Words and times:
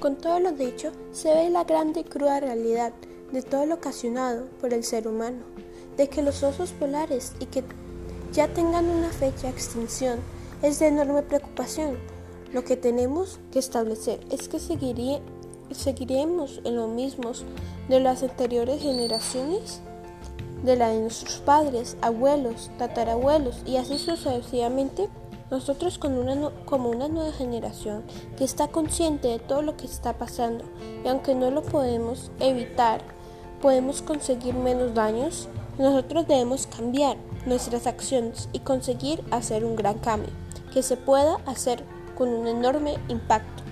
Con 0.00 0.16
todo 0.16 0.40
lo 0.40 0.52
dicho, 0.52 0.92
se 1.12 1.34
ve 1.34 1.50
la 1.50 1.64
grande 1.64 2.00
y 2.00 2.04
cruda 2.04 2.40
realidad 2.40 2.94
de 3.32 3.42
todo 3.42 3.66
lo 3.66 3.74
ocasionado 3.74 4.46
por 4.58 4.72
el 4.72 4.82
ser 4.82 5.06
humano, 5.06 5.42
de 5.98 6.08
que 6.08 6.22
los 6.22 6.42
osos 6.42 6.72
polares 6.72 7.34
y 7.38 7.44
que 7.44 7.62
ya 8.32 8.48
tengan 8.48 8.86
una 8.86 9.10
fecha 9.10 9.42
de 9.42 9.50
extinción 9.50 10.20
es 10.62 10.78
de 10.78 10.86
enorme 10.86 11.20
preocupación. 11.20 11.98
Lo 12.50 12.64
que 12.64 12.78
tenemos 12.78 13.40
que 13.52 13.58
establecer 13.58 14.20
es 14.30 14.48
que 14.48 14.58
seguiremos 14.58 16.62
en 16.64 16.76
lo 16.76 16.88
mismo 16.88 17.32
de 17.90 18.00
las 18.00 18.22
anteriores 18.22 18.80
generaciones, 18.80 19.82
de 20.64 20.76
la 20.76 20.88
de 20.88 21.00
nuestros 21.00 21.40
padres, 21.40 21.98
abuelos, 22.00 22.70
tatarabuelos 22.78 23.56
y 23.66 23.76
así 23.76 23.98
sucesivamente. 23.98 25.10
Nosotros 25.50 25.98
como 25.98 26.90
una 26.90 27.08
nueva 27.08 27.32
generación 27.32 28.04
que 28.36 28.44
está 28.44 28.68
consciente 28.68 29.28
de 29.28 29.38
todo 29.40 29.62
lo 29.62 29.76
que 29.76 29.86
está 29.86 30.16
pasando 30.16 30.64
y 31.04 31.08
aunque 31.08 31.34
no 31.34 31.50
lo 31.50 31.62
podemos 31.62 32.30
evitar, 32.38 33.02
podemos 33.60 34.00
conseguir 34.00 34.54
menos 34.54 34.94
daños, 34.94 35.48
nosotros 35.78 36.26
debemos 36.26 36.66
cambiar 36.66 37.16
nuestras 37.46 37.86
acciones 37.86 38.48
y 38.52 38.60
conseguir 38.60 39.24
hacer 39.30 39.64
un 39.64 39.76
gran 39.76 39.98
cambio 39.98 40.30
que 40.72 40.82
se 40.82 40.96
pueda 40.96 41.36
hacer 41.46 41.84
con 42.16 42.28
un 42.28 42.46
enorme 42.46 42.94
impacto. 43.08 43.64